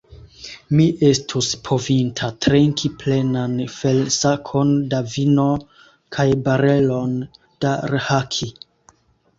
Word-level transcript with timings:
Mi 0.77 0.85
estus 1.09 1.49
povinta 1.67 2.29
trinki 2.45 2.91
plenan 3.03 3.53
felsakon 3.75 4.73
da 4.95 5.03
vino 5.13 5.47
kaj 6.19 6.27
barelon 6.51 7.17
da 7.67 7.77
rhaki. 7.97 8.53